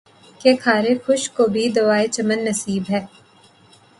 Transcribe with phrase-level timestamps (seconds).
[0.41, 2.99] کہ خارِ خشک کو بھی دعویِ چمن نسبی ہے